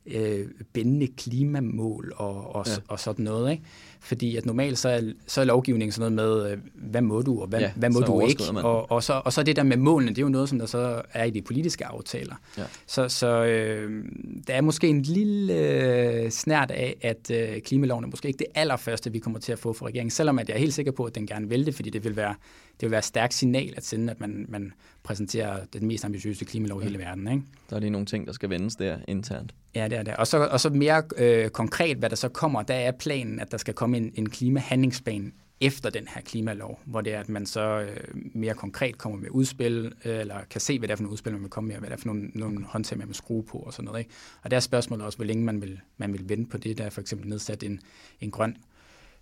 øh, 0.06 0.46
bindende 0.72 1.06
klimamål 1.06 2.12
og, 2.16 2.54
og, 2.54 2.66
ja. 2.66 2.72
og 2.88 3.00
sådan 3.00 3.25
noget. 3.25 3.50
Ikke? 3.50 3.62
Fordi 4.00 4.37
at 4.37 4.47
normalt 4.47 4.79
så 4.79 4.89
er, 4.89 5.00
så 5.27 5.41
er 5.41 5.45
lovgivningen 5.45 5.93
sådan 5.93 6.12
noget 6.12 6.43
med, 6.43 6.53
øh, 6.53 6.59
hvad 6.75 7.03
må 7.03 7.23
du, 7.23 7.41
og 7.41 7.47
hvad, 7.47 7.61
ja, 7.61 7.71
hvad 7.77 7.91
må 7.91 8.00
du 8.00 8.21
ikke. 8.21 8.45
Og, 8.45 8.91
og, 8.91 9.03
så, 9.03 9.23
og 9.25 9.33
så 9.33 9.43
det 9.43 9.56
der 9.56 9.62
med 9.62 9.77
målene, 9.77 10.11
det 10.11 10.19
er 10.19 10.23
jo 10.23 10.29
noget, 10.29 10.49
som 10.49 10.59
der 10.59 10.67
så 10.67 11.03
er 11.12 11.25
i 11.25 11.31
de 11.31 11.43
politiske 11.43 11.87
aftaler. 11.87 12.35
Ja. 12.59 12.62
Så, 12.87 13.09
så 13.09 13.45
øh, 13.45 14.05
der 14.47 14.55
er 14.55 14.61
måske 14.61 14.89
en 14.89 15.03
lille 15.03 15.55
øh, 15.55 16.31
snært 16.31 16.71
af, 16.71 16.97
at 17.00 17.31
øh, 17.31 17.61
klimaloven 17.61 18.05
er 18.05 18.09
måske 18.09 18.29
ikke 18.29 18.39
det 18.39 18.47
allerførste, 18.55 19.12
vi 19.12 19.19
kommer 19.19 19.39
til 19.39 19.53
at 19.53 19.59
få 19.59 19.73
fra 19.73 19.87
regeringen, 19.87 20.11
selvom 20.11 20.39
at 20.39 20.49
jeg 20.49 20.55
er 20.55 20.59
helt 20.59 20.75
sikker 20.75 20.93
på, 20.93 21.05
at 21.05 21.15
den 21.15 21.27
gerne 21.27 21.49
vil 21.49 21.67
det, 21.67 21.75
fordi 21.75 21.91
det 21.91 22.05
vil 22.05 22.17
være, 22.17 22.35
det 22.81 22.83
vil 22.83 22.91
være 22.91 22.99
et 22.99 23.05
stærkt 23.05 23.35
signal 23.35 23.75
at 23.77 23.87
sende, 23.87 24.11
at 24.11 24.21
man, 24.21 24.47
man 24.49 24.73
præsenterer 25.03 25.65
den 25.73 25.87
mest 25.87 26.05
ambitiøse 26.05 26.45
klimalov 26.45 26.81
i 26.81 26.85
ja. 26.85 26.91
hele 26.91 26.99
verden. 26.99 27.29
Ikke? 27.29 27.43
Der 27.71 27.77
er 27.77 27.81
lige 27.81 27.91
nogle 27.91 28.06
ting, 28.06 28.27
der 28.27 28.33
skal 28.33 28.50
vendes 28.50 28.77
der 28.77 28.97
internt. 29.09 29.55
Ja, 29.75 29.89
det 29.89 29.99
er 29.99 30.03
det. 30.03 30.17
Og 30.17 30.27
så, 30.27 30.39
og 30.39 30.61
så 30.61 30.71
mere 30.71 31.03
øh, 31.17 31.49
konkret, 31.49 31.97
hvad 31.97 32.11
der 32.11 32.17
så 32.17 32.29
kommer, 32.29 32.62
der 32.62 32.75
er 32.75 32.91
planen, 32.91 33.41
at 33.41 33.53
der 33.53 33.59
skal 33.59 33.75
komme 33.75 33.88
en, 33.94 34.12
en 34.14 34.31
klimahandlingsplan 34.31 35.32
efter 35.61 35.90
den 35.90 36.08
her 36.08 36.20
klimalov, 36.20 36.81
hvor 36.85 37.00
det 37.00 37.14
er, 37.14 37.20
at 37.20 37.29
man 37.29 37.46
så 37.46 37.81
øh, 37.81 37.96
mere 38.35 38.55
konkret 38.55 38.99
kommer 38.99 39.19
med 39.19 39.31
udspil, 39.31 39.93
øh, 40.05 40.20
eller 40.20 40.37
kan 40.50 40.61
se, 40.61 40.79
hvad 40.79 40.88
det 40.88 40.93
er 40.93 40.96
for 40.96 41.02
nogle 41.02 41.12
udspil, 41.12 41.32
man 41.32 41.43
vil 41.43 41.50
komme 41.50 41.69
med, 41.69 41.76
og 41.76 41.81
hvad 41.81 41.90
det 41.90 41.96
er 41.96 42.00
for 42.00 42.06
nogle, 42.06 42.31
nogle 42.35 42.64
håndtag, 42.64 42.99
man 42.99 43.06
vil 43.06 43.14
skrue 43.14 43.43
på 43.43 43.58
og 43.58 43.73
sådan 43.73 43.85
noget. 43.85 43.99
Ikke? 43.99 44.11
Og 44.43 44.50
der 44.50 44.56
er 44.56 44.61
spørgsmålet 44.61 45.06
også, 45.06 45.19
hvor 45.19 45.25
længe 45.25 45.44
man 45.44 45.62
vil, 45.62 45.81
man 45.96 46.12
vil 46.12 46.29
vente 46.29 46.50
på 46.50 46.58
det. 46.58 46.79
Der 46.79 46.85
er 46.85 46.90
for 46.90 47.00
eksempel 47.00 47.29
nedsat 47.29 47.62
en, 47.62 47.81
en 48.20 48.31
grøn 48.31 48.56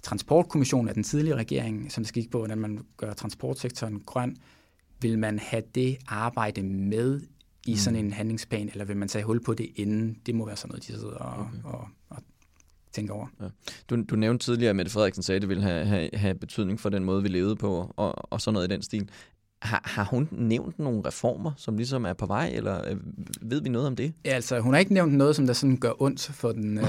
transportkommission 0.03 0.89
af 0.89 0.95
den 0.95 1.03
tidligere 1.03 1.39
regering, 1.39 1.93
som 1.93 2.05
skal 2.05 2.23
kigge 2.23 2.31
på, 2.31 2.39
hvordan 2.39 2.59
man 2.59 2.87
gør 2.97 3.13
transportsektoren 3.13 4.01
grøn. 4.01 4.37
Vil 5.01 5.19
man 5.19 5.39
have 5.39 5.63
det 5.75 5.97
arbejde 6.07 6.63
med 6.63 7.21
i 7.67 7.71
mm. 7.71 7.77
sådan 7.77 8.05
en 8.05 8.13
handlingsplan, 8.13 8.69
eller 8.69 8.85
vil 8.85 8.97
man 8.97 9.09
tage 9.09 9.25
hul 9.25 9.41
på 9.45 9.55
det 9.55 9.71
inden? 9.75 10.19
Det 10.27 10.35
må 10.35 10.47
være 10.47 10.57
sådan 10.57 10.69
noget, 10.69 10.87
de 10.87 10.93
sidder 10.93 11.17
og, 11.17 11.41
okay. 11.41 11.59
og, 11.65 11.89
tænke 12.97 13.13
over. 13.13 13.27
Ja. 13.41 13.47
Du, 13.91 14.03
du 14.03 14.17
nævnte 14.17 14.45
tidligere, 14.45 14.71
at 14.71 14.77
Mette 14.77 14.93
Frederiksen 14.93 15.23
sagde, 15.23 15.37
at 15.37 15.43
det 15.43 15.49
ville 15.49 15.63
have, 15.63 15.87
have, 15.87 16.11
have 16.15 16.35
betydning 16.35 16.81
for 16.81 16.89
den 16.89 17.05
måde, 17.05 17.23
vi 17.23 17.29
levede 17.29 17.57
på, 17.57 17.95
og, 17.97 18.33
og 18.33 18.41
sådan 18.41 18.53
noget 18.55 18.71
i 18.71 18.75
den 18.75 18.83
stil. 18.83 19.11
Har, 19.63 19.83
har 19.85 20.05
hun 20.05 20.29
nævnt 20.33 20.79
nogle 20.79 21.03
reformer, 21.07 21.53
som 21.57 21.77
ligesom 21.77 22.05
er 22.05 22.13
på 22.13 22.27
vej, 22.27 22.51
eller 22.55 22.91
øh, 22.91 22.97
ved 23.41 23.63
vi 23.63 23.69
noget 23.69 23.87
om 23.87 23.97
det? 23.97 24.13
Ja, 24.25 24.31
altså 24.31 24.61
hun 24.61 24.75
har 24.75 24.79
ikke 24.79 24.95
nævnt 24.95 25.15
noget, 25.15 25.37
som 25.37 25.47
der 25.47 25.53
sådan 25.53 25.77
gør 25.77 26.03
ondt 26.03 26.31
for 26.35 26.53
den, 26.53 26.79
øh, 26.79 26.85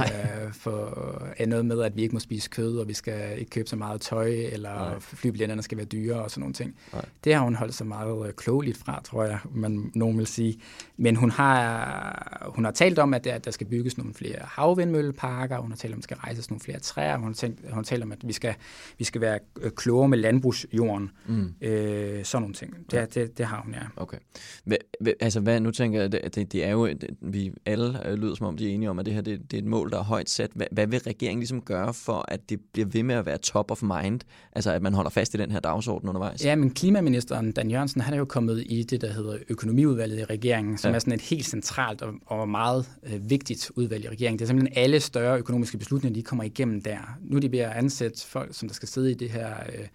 for 0.64 1.08
er 1.38 1.46
noget 1.46 1.66
med, 1.66 1.82
at 1.82 1.96
vi 1.96 2.02
ikke 2.02 2.16
må 2.16 2.20
spise 2.20 2.50
kød, 2.50 2.78
og 2.78 2.88
vi 2.88 2.94
skal 2.94 3.40
ikke 3.40 3.50
købe 3.50 3.70
så 3.70 3.76
meget 3.76 4.02
tøj, 4.02 4.28
eller 4.28 4.96
flybilletterne 5.00 5.62
skal 5.62 5.78
være 5.78 5.86
dyre 5.86 6.24
og 6.24 6.32
sådan 6.32 6.40
nogle 6.40 6.54
ting. 6.54 6.76
Nej. 6.94 7.06
Det 7.24 7.34
har 7.34 7.42
hun 7.42 7.56
holdt 7.56 7.74
sig 7.74 7.88
meget 7.88 8.28
øh, 8.28 8.34
klogeligt 8.34 8.78
fra, 8.78 9.02
tror 9.04 9.24
jeg, 9.24 9.40
man 9.52 9.92
nogen 9.96 10.18
vil 10.18 10.28
sige. 10.28 10.60
Men 10.98 11.16
hun 11.16 11.32
har, 11.32 12.52
hun 12.56 12.66
har 12.66 12.72
talt 12.72 13.00
om, 13.00 13.14
at 13.14 13.24
der, 13.24 13.38
der 13.38 13.52
skal 13.52 13.68
bygges 13.68 13.98
nogle 13.98 14.14
flere 14.14 14.40
havvindmølleparker, 14.42 15.58
hun 15.58 15.72
har 15.72 15.78
talt 15.78 15.94
om, 15.94 15.98
at 15.98 16.02
der 16.02 16.04
skal 16.04 16.18
rejses 16.18 16.50
nogle 16.50 16.62
flere 16.62 16.80
træer, 16.80 17.18
hun 17.18 17.28
har, 17.28 17.34
tænkt, 17.34 17.60
hun 17.64 17.74
har 17.74 17.84
talt 17.84 18.04
om, 18.04 18.12
at 18.12 18.20
vi 18.24 18.34
skal, 18.34 18.54
vi 18.98 19.04
skal 19.04 19.22
være 19.22 19.40
øh, 19.62 19.72
klogere 19.72 20.08
med 20.08 20.18
landbrugsjorden, 20.18 21.12
mm. 21.28 21.54
øh, 21.62 22.26
sådan 22.26 22.42
nogle 22.42 22.56
ting. 22.58 22.74
Det, 22.92 22.98
ja. 22.98 23.06
det, 23.06 23.38
det 23.38 23.46
har 23.46 23.62
hun, 23.62 23.74
ja. 23.74 23.80
Okay. 23.96 24.18
Hva, 24.64 24.76
hva, 25.00 25.12
altså, 25.20 25.40
hvad, 25.40 25.60
nu 25.60 25.72
tænker 25.72 26.02
jeg, 26.02 26.12
det, 26.12 26.36
det, 26.36 26.52
det 26.54 26.66
er 26.66 26.72
jo, 26.72 26.88
det, 26.88 27.10
vi 27.22 27.52
alle 27.66 28.16
lyder 28.16 28.36
som 28.36 28.46
om, 28.46 28.58
de 28.58 28.70
er 28.70 28.74
enige 28.74 28.90
om, 28.90 29.00
at 29.00 29.06
det 29.06 29.14
her 29.14 29.22
det, 29.22 29.52
det 29.52 29.58
er 29.58 29.62
et 29.62 29.68
mål, 29.68 29.92
der 29.92 30.00
er 30.00 30.04
højt 30.04 30.30
sat. 30.30 30.52
Hvad, 30.56 30.68
hvad 30.72 30.88
vil 30.88 31.00
regeringen 31.00 31.40
ligesom 31.40 31.62
gøre 31.62 31.94
for, 31.94 32.26
at 32.28 32.50
det 32.50 32.60
bliver 32.74 32.88
ved 32.88 33.04
med 33.04 33.16
at 33.16 33.26
være 33.26 33.38
top 33.38 33.72
of 33.72 33.84
mind? 33.84 34.22
Altså, 34.54 34.72
at 34.72 34.82
man 34.82 34.94
holder 34.94 35.10
fast 35.10 35.34
i 35.34 35.38
den 35.38 35.52
her 35.52 35.60
dagsorden 35.60 36.10
undervejs? 36.10 36.46
Ja, 36.46 36.56
men 36.56 36.72
klimaministeren 36.72 37.52
Dan 37.52 37.72
Jørgensen, 37.72 38.02
han 38.02 38.14
er 38.14 38.18
jo 38.18 38.26
kommet 38.26 38.64
i 38.66 38.84
det, 38.84 39.02
der 39.02 39.14
hedder 39.14 39.38
økonomiudvalget 39.50 40.20
i 40.20 40.24
regeringen, 40.24 40.78
som 40.78 40.90
ja. 40.90 40.96
er 40.96 41.00
sådan 41.00 41.14
et 41.14 41.22
helt 41.22 41.46
centralt 41.46 42.02
og, 42.02 42.14
og 42.26 42.50
meget 42.50 42.90
øh, 43.04 43.30
vigtigt 43.30 43.72
udvalg 43.76 44.06
i 44.06 44.10
regeringen. 44.10 44.40
Det 44.40 44.46
er 44.46 44.48
simpelthen 44.48 44.84
alle 44.84 45.00
større 45.00 45.38
økonomiske 45.38 45.78
beslutninger, 45.78 46.14
de 46.14 46.24
kommer 46.24 46.44
igennem 46.44 46.82
der. 46.82 47.18
Nu 47.22 47.36
er 47.36 47.42
de 47.42 47.52
ved 47.52 47.60
at 47.60 47.72
ansætte 47.72 48.28
folk, 48.28 48.56
som 48.56 48.68
der 48.70 48.74
skal 48.76 48.88
sidde 48.88 49.12
i 49.12 49.14
det 49.14 49.30
her 49.30 49.50
øh, 49.50 49.88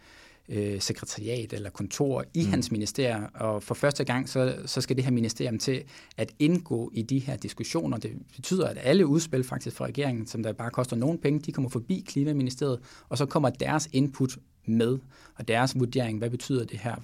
øh, 0.48 0.80
sekretariat 0.80 1.52
eller 1.52 1.70
kontor 1.70 2.24
i 2.34 2.44
mm. 2.44 2.50
hans 2.50 2.70
ministerium, 2.70 3.24
og 3.34 3.62
for 3.62 3.74
første 3.74 4.04
gang, 4.04 4.28
så, 4.28 4.56
så 4.66 4.80
skal 4.80 4.96
det 4.96 5.04
her 5.04 5.10
ministerium 5.10 5.58
til 5.58 5.82
at 6.16 6.32
indgå 6.38 6.90
i 6.94 7.02
de 7.02 7.18
her 7.18 7.36
diskussioner. 7.36 7.98
Det 7.98 8.10
betyder, 8.36 8.66
at 8.66 8.78
alle 8.80 9.06
udspil 9.06 9.44
faktisk 9.44 9.76
fra 9.76 9.84
regeringen, 9.84 10.26
som 10.26 10.42
der 10.42 10.52
bare 10.52 10.70
koster 10.70 10.96
nogle 10.96 11.18
penge, 11.18 11.40
de 11.40 11.52
kommer 11.52 11.70
forbi 11.70 12.04
Klimaministeriet, 12.08 12.80
og 13.08 13.18
så 13.18 13.26
kommer 13.26 13.50
deres 13.50 13.88
input 13.92 14.38
med, 14.66 14.98
og 15.34 15.48
deres 15.48 15.78
vurdering, 15.78 16.18
hvad 16.18 16.30
betyder 16.30 16.64
det 16.64 16.78
her 16.78 16.96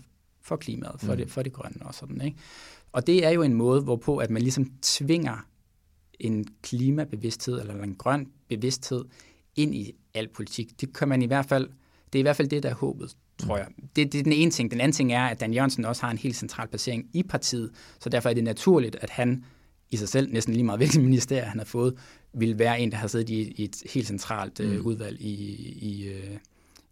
for 0.43 0.57
klimaet, 0.57 1.01
for, 1.01 1.13
mm. 1.13 1.19
det, 1.19 1.31
for 1.31 1.43
det 1.43 1.53
grønne 1.53 1.87
og 1.87 1.95
sådan. 1.95 2.21
Ikke? 2.21 2.37
Og 2.93 3.07
det 3.07 3.27
er 3.27 3.31
jo 3.31 3.43
en 3.43 3.55
måde, 3.55 3.81
hvorpå 3.81 4.17
at 4.17 4.31
man 4.31 4.43
ligesom 4.43 4.73
tvinger 4.83 5.47
en 6.21 6.47
klimabevidsthed 6.63 7.61
eller 7.61 7.83
en 7.83 7.95
grøn 7.95 8.29
bevidsthed 8.49 9.05
ind 9.57 9.75
i 9.75 9.95
al 10.15 10.29
politik. 10.29 10.81
Det 10.81 10.95
kan 10.95 11.09
man 11.09 11.23
i 11.23 11.27
hvert 11.27 11.47
fald, 11.47 11.69
det 12.13 12.19
er 12.19 12.21
i 12.21 12.23
hvert 12.23 12.37
fald 12.37 12.49
det, 12.49 12.63
der 12.63 12.71
er 12.71 12.75
håbet, 12.75 13.17
tror 13.39 13.57
jeg. 13.57 13.67
Det, 13.97 14.13
det 14.13 14.19
er 14.19 14.23
den 14.23 14.33
ene 14.33 14.51
ting. 14.51 14.71
Den 14.71 14.81
anden 14.81 14.93
ting 14.93 15.13
er, 15.13 15.23
at 15.27 15.41
Dan 15.41 15.53
Jørgensen 15.53 15.85
også 15.85 16.03
har 16.03 16.11
en 16.11 16.19
helt 16.19 16.37
central 16.37 16.69
placering 16.69 17.07
i 17.13 17.23
partiet, 17.23 17.71
så 18.01 18.09
derfor 18.09 18.29
er 18.29 18.35
det 18.35 18.45
naturligt, 18.45 18.97
at 19.01 19.11
han 19.11 19.45
i 19.91 19.97
sig 19.97 20.09
selv, 20.09 20.33
næsten 20.33 20.55
lige 20.55 20.65
meget 20.65 20.79
hvilken 20.83 21.03
minister 21.03 21.45
han 21.45 21.59
har 21.59 21.65
fået, 21.65 21.95
vil 22.35 22.59
være 22.59 22.81
en, 22.81 22.91
der 22.91 22.97
har 22.97 23.09
siddet 23.09 23.31
i, 23.31 23.53
i 23.57 23.65
et 23.65 23.77
helt 23.93 24.07
centralt 24.07 24.61
øh, 24.61 24.71
mm. 24.71 24.87
udvalg 24.87 25.21
i, 25.21 25.35
i, 25.81 26.09
øh, 26.09 26.37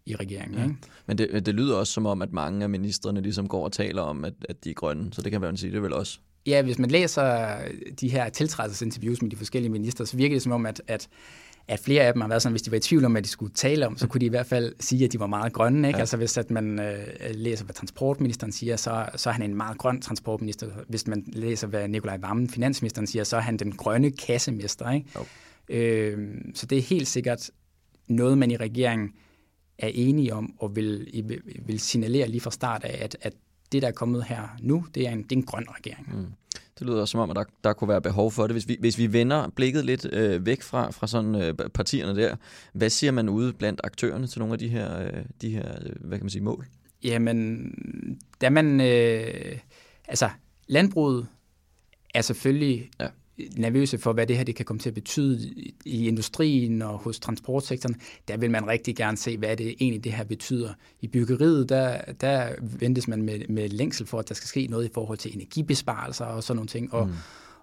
i 0.05 0.15
regeringen. 0.15 0.57
Ja. 0.57 0.63
Ikke? 0.63 0.75
Men 1.07 1.17
det, 1.17 1.45
det 1.45 1.55
lyder 1.55 1.75
også 1.75 1.93
som 1.93 2.05
om, 2.05 2.21
at 2.21 2.33
mange 2.33 2.63
af 2.63 2.69
ministerne 2.69 3.21
ligesom 3.21 3.47
går 3.47 3.63
og 3.63 3.71
taler 3.71 4.01
om, 4.01 4.25
at, 4.25 4.33
at 4.49 4.63
de 4.63 4.69
er 4.69 4.73
grønne, 4.73 5.13
så 5.13 5.21
det 5.21 5.31
kan 5.31 5.41
man 5.41 5.57
sige, 5.57 5.71
det 5.71 5.77
er 5.77 5.81
vel 5.81 5.93
også. 5.93 6.19
Ja, 6.45 6.61
hvis 6.61 6.79
man 6.79 6.89
læser 6.89 7.57
de 8.01 8.09
her 8.09 8.29
tiltrædelsesinterviews 8.29 9.21
med 9.21 9.31
de 9.31 9.35
forskellige 9.35 9.71
minister, 9.71 10.05
så 10.05 10.17
virker 10.17 10.35
det 10.35 10.41
som 10.41 10.51
om, 10.51 10.65
at, 10.65 10.81
at 10.87 11.07
at 11.67 11.79
flere 11.79 12.03
af 12.03 12.13
dem 12.13 12.21
har 12.21 12.27
været 12.27 12.41
sådan, 12.41 12.53
hvis 12.53 12.61
de 12.61 12.71
var 12.71 12.77
i 12.77 12.79
tvivl 12.79 13.05
om, 13.05 13.11
hvad 13.11 13.21
de 13.21 13.27
skulle 13.27 13.53
tale 13.53 13.87
om, 13.87 13.97
så 13.97 14.07
kunne 14.07 14.19
de 14.19 14.25
i 14.25 14.29
hvert 14.29 14.45
fald 14.45 14.73
sige, 14.79 15.05
at 15.05 15.13
de 15.13 15.19
var 15.19 15.27
meget 15.27 15.53
grønne. 15.53 15.87
Ikke? 15.87 15.97
Ja. 15.97 16.01
Altså 16.01 16.17
hvis 16.17 16.37
at 16.37 16.51
man 16.51 16.79
øh, 16.79 17.07
læser, 17.31 17.65
hvad 17.65 17.75
transportministeren 17.75 18.51
siger, 18.51 18.75
så, 18.75 19.05
så 19.15 19.29
er 19.29 19.33
han 19.33 19.43
en 19.43 19.55
meget 19.55 19.77
grøn 19.77 20.01
transportminister. 20.01 20.67
Hvis 20.87 21.07
man 21.07 21.23
læser, 21.27 21.67
hvad 21.67 21.87
Nikolaj 21.87 22.17
Vammen, 22.17 22.49
finansministeren, 22.49 23.07
siger, 23.07 23.23
så 23.23 23.37
er 23.37 23.41
han 23.41 23.57
den 23.57 23.71
grønne 23.71 24.11
kassemester. 24.11 24.91
Ikke? 24.91 25.07
Okay. 25.15 25.29
Øh, 25.69 26.35
så 26.53 26.65
det 26.65 26.77
er 26.77 26.81
helt 26.81 27.07
sikkert 27.07 27.51
noget, 28.07 28.37
man 28.37 28.51
i 28.51 28.57
regeringen 28.57 29.09
er 29.77 29.91
enige 29.93 30.33
om 30.33 30.53
og 30.59 30.75
vil, 30.75 31.07
vil 31.65 31.79
signalere 31.79 32.27
lige 32.27 32.41
fra 32.41 32.51
start 32.51 32.83
af, 32.83 33.03
at, 33.03 33.17
at 33.21 33.33
det, 33.71 33.81
der 33.81 33.87
er 33.87 33.91
kommet 33.91 34.23
her 34.23 34.57
nu, 34.61 34.85
det 34.95 35.07
er 35.07 35.11
en, 35.11 35.23
det 35.23 35.31
er 35.31 35.35
en 35.35 35.43
grøn 35.43 35.65
regering. 35.69 36.09
Mm. 36.17 36.25
Det 36.79 36.87
lyder 36.87 37.05
som 37.05 37.19
om, 37.19 37.29
at 37.29 37.35
der, 37.35 37.43
der 37.63 37.73
kunne 37.73 37.87
være 37.87 38.01
behov 38.01 38.31
for 38.31 38.43
det. 38.43 38.51
Hvis 38.51 38.67
vi, 38.67 38.77
hvis 38.79 38.97
vi 38.97 39.13
vender 39.13 39.49
blikket 39.55 39.85
lidt 39.85 40.07
øh, 40.13 40.45
væk 40.45 40.61
fra, 40.61 40.91
fra 40.91 41.07
sådan 41.07 41.35
øh, 41.35 41.53
partierne 41.53 42.21
der, 42.21 42.35
hvad 42.73 42.89
siger 42.89 43.11
man 43.11 43.29
ude 43.29 43.53
blandt 43.53 43.81
aktørerne 43.83 44.27
til 44.27 44.39
nogle 44.39 44.53
af 44.53 44.59
de 44.59 44.67
her, 44.67 45.01
øh, 45.01 45.23
de 45.41 45.49
her 45.49 45.71
øh, 45.81 45.91
hvad 45.99 46.17
kan 46.17 46.25
man 46.25 46.29
sige, 46.29 46.43
mål? 46.43 46.65
Jamen, 47.03 47.71
da 48.41 48.49
man, 48.49 48.81
øh, 48.81 49.57
altså 50.07 50.29
landbruget 50.67 51.27
er 52.13 52.21
selvfølgelig 52.21 52.89
ja 52.99 53.07
nervøse 53.57 53.97
for, 53.97 54.13
hvad 54.13 54.27
det 54.27 54.37
her 54.37 54.43
det 54.43 54.55
kan 54.55 54.65
komme 54.65 54.79
til 54.79 54.89
at 54.89 54.93
betyde 54.93 55.53
i 55.85 56.07
industrien 56.07 56.81
og 56.81 56.97
hos 56.97 57.19
transportsektoren. 57.19 57.95
Der 58.27 58.37
vil 58.37 58.51
man 58.51 58.67
rigtig 58.67 58.95
gerne 58.95 59.17
se, 59.17 59.37
hvad 59.37 59.57
det 59.57 59.75
egentlig 59.79 60.03
det 60.03 60.11
her 60.11 60.23
betyder. 60.23 60.73
I 61.01 61.07
byggeriet, 61.07 61.69
der, 61.69 62.01
der 62.21 62.49
ventes 62.61 63.07
man 63.07 63.21
med, 63.21 63.39
med 63.49 63.69
længsel 63.69 64.05
for, 64.05 64.19
at 64.19 64.29
der 64.29 64.35
skal 64.35 64.47
ske 64.47 64.67
noget 64.67 64.85
i 64.85 64.89
forhold 64.93 65.17
til 65.17 65.35
energibesparelser 65.35 66.25
og 66.25 66.43
sådan 66.43 66.55
nogle 66.55 66.67
ting. 66.67 66.93
Og, 66.93 67.07
mm. 67.07 67.13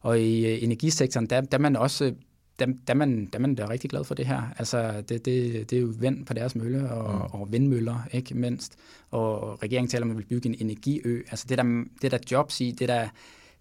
og 0.01 0.21
i 0.21 0.55
uh, 0.55 0.63
energisektoren, 0.63 1.27
der, 1.27 1.41
der 1.41 1.59
man 1.59 1.77
også 1.77 2.15
der, 2.59 2.67
der, 2.89 2.95
man, 2.95 3.27
der 3.33 3.39
man 3.39 3.59
er 3.59 3.71
rigtig 3.71 3.91
glad 3.91 4.05
for 4.05 4.15
det 4.15 4.27
her. 4.27 4.43
Altså, 4.59 5.03
det, 5.09 5.25
det, 5.25 5.71
det 5.71 5.77
er 5.77 5.81
jo 5.81 5.93
vind 5.99 6.27
på 6.27 6.35
deres 6.35 6.57
mølle 6.57 6.91
og, 6.91 7.15
mm. 7.15 7.41
og 7.41 7.53
vindmøller, 7.53 8.09
ikke 8.13 8.35
mindst. 8.35 8.77
Og 9.11 9.63
regeringen 9.63 9.89
taler 9.91 10.05
om, 10.05 10.11
at 10.11 10.17
man 10.17 10.19
vil 10.19 10.29
bygge 10.29 10.49
en 10.49 10.55
energiø. 10.59 11.23
Altså, 11.31 11.47
det 11.49 11.59
der, 11.59 11.85
det 12.03 12.11
der 12.11 12.19
jobs 12.31 12.61
i, 12.61 12.71
det 12.71 12.89
der 12.89 13.09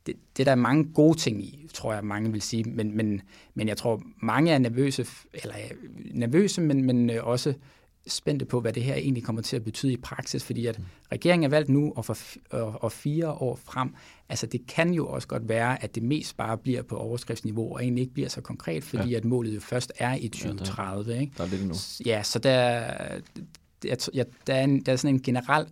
det, 0.06 0.16
det 0.38 0.46
der 0.46 0.52
er 0.52 0.56
mange 0.56 0.94
gode 0.94 1.18
ting 1.18 1.44
i, 1.44 1.68
tror 1.74 1.94
jeg, 1.94 2.06
mange 2.06 2.32
vil 2.32 2.42
sige. 2.42 2.64
Men, 2.64 2.98
men, 2.98 3.22
men 3.54 3.68
jeg 3.68 3.78
tror, 3.78 4.02
mange 4.22 4.52
er 4.52 4.58
nervøse, 4.58 5.06
eller 5.34 5.56
nervøse, 6.12 6.62
men, 6.62 6.86
men 6.86 7.10
øh, 7.10 7.28
også 7.28 7.54
spændte 8.08 8.46
på, 8.46 8.60
hvad 8.60 8.74
det 8.74 8.84
her 8.84 8.96
egentlig 8.96 9.24
kommer 9.24 9.42
til 9.42 9.56
at 9.56 9.64
betyde 9.64 9.94
i 9.94 9.98
praksis, 9.98 10.44
fordi 10.44 10.66
at 10.66 10.80
regeringen 11.12 11.46
er 11.46 11.50
valgt 11.50 11.70
nu 11.70 11.94
og, 11.96 12.06
for, 12.06 12.18
og, 12.50 12.84
og 12.84 12.92
fire 12.92 13.32
år 13.32 13.56
frem. 13.56 13.96
Altså 14.30 14.48
det 14.48 14.68
kan 14.68 14.94
jo 14.94 15.08
også 15.08 15.28
godt 15.28 15.50
være, 15.50 15.84
at 15.84 15.96
det 15.96 16.04
mest 16.04 16.38
bare 16.38 16.58
bliver 16.58 16.82
på 16.82 16.98
overskriftsniveau, 16.98 17.74
og 17.74 17.84
egentlig 17.84 18.02
ikke 18.02 18.14
bliver 18.14 18.30
så 18.30 18.42
konkret, 18.42 18.84
fordi 18.84 19.10
ja. 19.10 19.18
at 19.18 19.26
målet 19.26 19.56
jo 19.56 19.60
først 19.60 19.92
er 19.98 20.16
i 20.16 20.28
2030. 20.28 21.06
Ja, 21.06 21.16
der, 21.16 21.22
ikke? 21.22 21.34
der 21.38 21.44
er 21.44 21.48
lidt 21.48 21.62
endnu. 21.62 21.76
Ja, 22.06 22.24
så 22.24 22.40
der, 22.40 22.94
der, 23.84 23.96
der, 24.48 24.54
er, 24.54 24.64
en, 24.64 24.82
der 24.82 24.92
er 24.92 24.96
sådan 24.96 25.16
en 25.16 25.22
generel... 25.22 25.68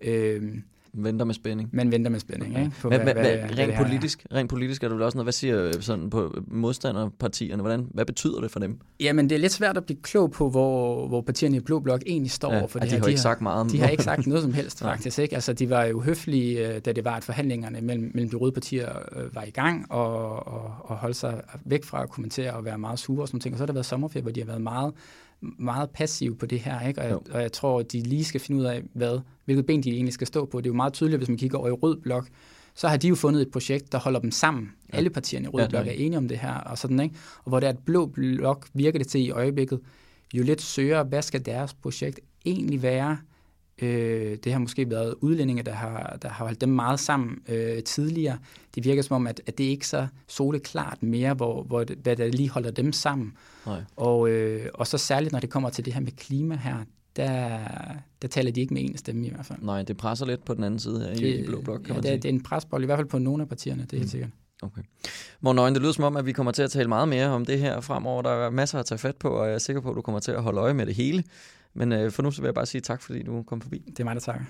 Øh, 0.00 0.54
Venter 0.92 1.24
med 1.24 1.34
spænding. 1.34 1.68
Man 1.72 1.92
venter 1.92 2.10
med 2.10 2.20
spænding, 2.20 2.52
okay. 2.52 2.64
ikke? 2.64 2.76
På, 2.80 2.88
hvad, 2.88 2.98
hvad, 2.98 3.14
hvad, 3.14 3.36
hvad, 3.36 3.58
rent, 3.58 3.74
politisk, 3.76 4.26
rent 4.32 4.50
politisk 4.50 4.82
er 4.82 4.88
det 4.88 4.96
vel 4.96 5.04
også 5.04 5.18
noget, 5.18 5.24
hvad 5.24 5.32
siger 5.32 5.64
øh, 5.64 5.72
sådan 5.80 6.10
på 6.10 6.34
modstanderpartierne? 6.46 7.62
Hvordan, 7.62 7.88
hvad 7.94 8.04
betyder 8.04 8.40
det 8.40 8.50
for 8.50 8.60
dem? 8.60 8.78
Jamen, 9.00 9.30
det 9.30 9.36
er 9.36 9.40
lidt 9.40 9.52
svært 9.52 9.76
at 9.76 9.84
blive 9.84 9.98
klog 10.02 10.30
på, 10.30 10.50
hvor, 10.50 11.08
hvor 11.08 11.20
partierne 11.20 11.56
i 11.56 11.60
Blå 11.60 11.80
Blok 11.80 12.02
egentlig 12.06 12.30
står 12.30 12.52
ja, 12.52 12.64
for 12.64 12.78
det 12.78 12.90
de 12.90 12.94
her. 12.94 12.96
Har 12.96 12.98
de 12.98 13.02
har 13.02 13.08
ikke 13.08 13.20
sagt 13.20 13.40
meget 13.40 13.60
om 13.60 13.68
De 13.68 13.80
har 13.80 13.88
ikke 13.88 14.02
sagt 14.02 14.26
noget 14.26 14.42
som 14.42 14.52
helst, 14.52 14.78
faktisk. 14.88 15.18
Ikke? 15.18 15.34
Altså, 15.34 15.52
de 15.52 15.70
var 15.70 15.84
jo 15.84 16.00
høflige, 16.00 16.74
øh, 16.74 16.80
da 16.80 16.92
det 16.92 17.04
var, 17.04 17.16
at 17.16 17.24
forhandlingerne 17.24 17.80
mellem, 17.80 18.10
mellem 18.14 18.30
de 18.30 18.36
røde 18.36 18.52
partier 18.52 18.88
øh, 19.16 19.34
var 19.34 19.42
i 19.42 19.50
gang, 19.50 19.92
og, 19.92 20.46
og, 20.46 20.74
og 20.80 20.96
holde 20.96 21.14
sig 21.14 21.40
væk 21.64 21.84
fra 21.84 22.02
at 22.02 22.08
kommentere 22.08 22.52
og 22.52 22.64
være 22.64 22.78
meget 22.78 22.98
sure 22.98 23.22
og 23.22 23.28
sådan 23.28 23.40
ting. 23.40 23.54
Og 23.54 23.58
så 23.58 23.62
har 23.62 23.66
der 23.66 23.72
været 23.72 23.86
sommerferie, 23.86 24.22
hvor 24.22 24.32
de 24.32 24.40
har 24.40 24.46
været 24.46 24.62
meget 24.62 24.92
meget 25.40 25.90
passive 25.90 26.34
på 26.36 26.46
det 26.46 26.60
her, 26.60 26.88
ikke? 26.88 27.00
Og, 27.00 27.08
jeg, 27.08 27.18
og 27.30 27.42
jeg 27.42 27.52
tror, 27.52 27.80
at 27.80 27.92
de 27.92 28.00
lige 28.00 28.24
skal 28.24 28.40
finde 28.40 28.60
ud 28.60 28.66
af, 28.66 28.82
hvad, 28.92 29.20
hvilket 29.44 29.66
ben 29.66 29.82
de 29.82 29.90
egentlig 29.90 30.14
skal 30.14 30.26
stå 30.26 30.44
på. 30.44 30.60
Det 30.60 30.66
er 30.66 30.70
jo 30.70 30.76
meget 30.76 30.92
tydeligt, 30.92 31.18
hvis 31.18 31.28
man 31.28 31.38
kigger 31.38 31.58
over 31.58 31.68
i 31.68 31.72
rød 31.72 32.00
blok, 32.00 32.28
så 32.74 32.88
har 32.88 32.96
de 32.96 33.08
jo 33.08 33.14
fundet 33.14 33.42
et 33.42 33.50
projekt, 33.50 33.92
der 33.92 33.98
holder 33.98 34.20
dem 34.20 34.30
sammen. 34.30 34.72
Ja. 34.92 34.96
Alle 34.96 35.10
partierne 35.10 35.44
i 35.44 35.48
rød 35.48 35.62
ja, 35.62 35.68
blok 35.68 35.86
er 35.86 35.90
enige 35.90 36.18
om 36.18 36.28
det 36.28 36.38
her, 36.38 36.54
og 36.54 36.78
sådan, 36.78 37.00
ikke? 37.00 37.14
Og 37.44 37.48
hvor 37.48 37.60
det 37.60 37.66
er 37.66 37.70
et 37.70 37.78
blå 37.78 38.06
blok, 38.06 38.68
virker 38.74 38.98
det 38.98 39.08
til 39.08 39.20
i 39.20 39.30
øjeblikket, 39.30 39.80
jo 40.34 40.42
lidt 40.42 40.62
søger, 40.62 41.04
hvad 41.04 41.22
skal 41.22 41.46
deres 41.46 41.74
projekt 41.74 42.20
egentlig 42.46 42.82
være? 42.82 43.18
Øh, 43.82 44.36
det 44.44 44.52
har 44.52 44.58
måske 44.58 44.90
været 44.90 45.14
udlændinge, 45.20 45.62
der 45.62 45.72
har, 45.72 46.18
der 46.22 46.28
har 46.28 46.44
holdt 46.44 46.60
dem 46.60 46.68
meget 46.68 47.00
sammen 47.00 47.38
øh, 47.48 47.82
tidligere. 47.82 48.38
Det 48.74 48.84
virker 48.84 49.02
som 49.02 49.16
om, 49.16 49.26
at, 49.26 49.40
at 49.46 49.58
det 49.58 49.64
ikke 49.64 49.82
er 49.82 49.86
så 49.86 50.06
soleklart 50.26 51.02
mere, 51.02 51.34
hvor, 51.34 51.62
hvor 51.62 51.84
det, 51.84 51.98
hvad 52.02 52.16
der 52.16 52.28
lige 52.28 52.50
holder 52.50 52.70
dem 52.70 52.92
sammen. 52.92 53.32
Nej. 53.66 53.80
Og, 53.96 54.30
øh, 54.30 54.66
og 54.74 54.86
så 54.86 54.98
særligt, 54.98 55.32
når 55.32 55.40
det 55.40 55.50
kommer 55.50 55.70
til 55.70 55.84
det 55.84 55.94
her 55.94 56.00
med 56.00 56.12
klima 56.12 56.56
her, 56.56 56.76
der, 57.16 57.58
der 58.22 58.28
taler 58.28 58.50
de 58.50 58.60
ikke 58.60 58.74
med 58.74 58.82
en 58.82 58.96
stemme 58.96 59.26
i 59.26 59.30
hvert 59.30 59.46
fald. 59.46 59.58
Nej, 59.62 59.82
det 59.82 59.96
presser 59.96 60.26
lidt 60.26 60.44
på 60.44 60.54
den 60.54 60.64
anden 60.64 60.80
side 60.80 61.00
her 61.00 61.14
det, 61.14 61.38
i 61.38 61.46
Blå 61.46 61.60
Blok, 61.60 61.80
kan 61.80 61.86
ja, 61.86 61.94
man 61.94 62.02
det, 62.02 62.08
sige. 62.08 62.16
det 62.16 62.24
er 62.24 62.32
en 62.32 62.42
presbold, 62.42 62.82
i 62.82 62.86
hvert 62.86 62.98
fald 62.98 63.08
på 63.08 63.18
nogle 63.18 63.42
af 63.42 63.48
partierne, 63.48 63.82
det 63.82 63.92
er 63.92 63.96
mm. 63.96 64.00
helt 64.00 64.10
sikkert. 64.10 64.30
Okay. 64.62 64.82
Morgen 65.40 65.74
det 65.74 65.82
lyder 65.82 65.92
som 65.92 66.04
om, 66.04 66.16
at 66.16 66.26
vi 66.26 66.32
kommer 66.32 66.52
til 66.52 66.62
at 66.62 66.70
tale 66.70 66.88
meget 66.88 67.08
mere 67.08 67.26
om 67.26 67.44
det 67.44 67.58
her 67.58 67.80
fremover. 67.80 68.22
Der 68.22 68.30
er 68.30 68.50
masser 68.50 68.78
at 68.78 68.86
tage 68.86 68.98
fat 68.98 69.16
på, 69.16 69.28
og 69.28 69.46
jeg 69.46 69.54
er 69.54 69.58
sikker 69.58 69.82
på, 69.82 69.90
at 69.90 69.96
du 69.96 70.02
kommer 70.02 70.20
til 70.20 70.32
at 70.32 70.42
holde 70.42 70.60
øje 70.60 70.74
med 70.74 70.86
det 70.86 70.94
hele. 70.94 71.24
Men 71.78 71.92
øh, 71.92 72.10
for 72.10 72.22
nu 72.22 72.30
så 72.30 72.40
vil 72.40 72.46
jeg 72.46 72.54
bare 72.54 72.66
sige 72.66 72.80
tak, 72.80 73.02
fordi 73.02 73.22
du 73.22 73.42
kom 73.42 73.60
forbi. 73.60 73.82
Det 73.86 74.00
er 74.00 74.04
mig, 74.04 74.14
der 74.14 74.20
takker. 74.20 74.44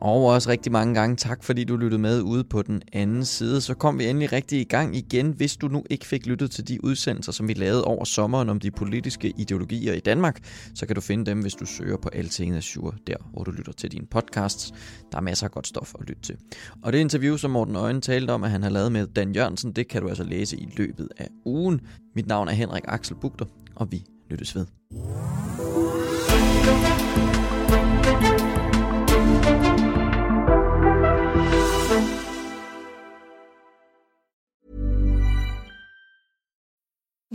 Og 0.00 0.24
også 0.24 0.50
rigtig 0.50 0.72
mange 0.72 0.94
gange 0.94 1.16
tak, 1.16 1.44
fordi 1.44 1.64
du 1.64 1.76
lyttede 1.76 2.02
med 2.02 2.22
ude 2.22 2.44
på 2.44 2.62
den 2.62 2.82
anden 2.92 3.24
side. 3.24 3.60
Så 3.60 3.74
kom 3.74 3.98
vi 3.98 4.06
endelig 4.06 4.32
rigtig 4.32 4.60
i 4.60 4.64
gang 4.64 4.96
igen. 4.96 5.32
Hvis 5.32 5.56
du 5.56 5.68
nu 5.68 5.84
ikke 5.90 6.06
fik 6.06 6.26
lyttet 6.26 6.50
til 6.50 6.68
de 6.68 6.84
udsendelser, 6.84 7.32
som 7.32 7.48
vi 7.48 7.52
lavede 7.52 7.84
over 7.84 8.04
sommeren 8.04 8.48
om 8.48 8.60
de 8.60 8.70
politiske 8.70 9.32
ideologier 9.36 9.92
i 9.92 10.00
Danmark, 10.00 10.40
så 10.74 10.86
kan 10.86 10.94
du 10.94 11.00
finde 11.00 11.26
dem, 11.26 11.40
hvis 11.40 11.54
du 11.54 11.66
søger 11.66 11.96
på 11.96 12.08
Alting 12.12 12.56
Azure, 12.56 12.94
der 13.06 13.16
hvor 13.32 13.44
du 13.44 13.50
lytter 13.50 13.72
til 13.72 13.92
dine 13.92 14.06
podcasts. 14.06 14.72
Der 15.12 15.18
er 15.18 15.22
masser 15.22 15.46
af 15.46 15.50
godt 15.50 15.66
stof 15.66 15.94
at 16.00 16.08
lytte 16.08 16.22
til. 16.22 16.36
Og 16.82 16.92
det 16.92 16.98
interview, 16.98 17.36
som 17.36 17.50
Morten 17.50 17.76
Øjen 17.76 18.00
talte 18.00 18.30
om, 18.30 18.44
at 18.44 18.50
han 18.50 18.62
har 18.62 18.70
lavet 18.70 18.92
med 18.92 19.06
Dan 19.06 19.34
Jørgensen, 19.34 19.72
det 19.72 19.88
kan 19.88 20.02
du 20.02 20.08
altså 20.08 20.24
læse 20.24 20.56
i 20.56 20.68
løbet 20.76 21.08
af 21.18 21.28
ugen. 21.44 21.80
Mit 22.14 22.26
navn 22.26 22.48
er 22.48 22.52
Henrik 22.52 22.84
Axel 22.88 23.16
Bugter, 23.20 23.46
og 23.74 23.92
vi 23.92 24.04
lyttes 24.30 24.54
ved. 24.56 24.66